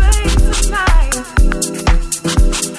[0.00, 2.69] place of smile.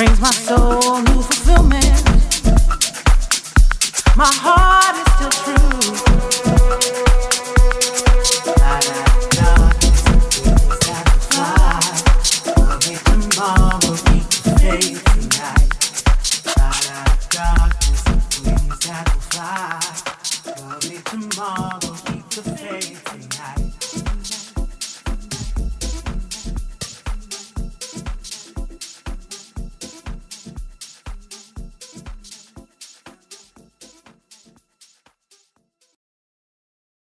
[0.00, 0.79] Brings my soul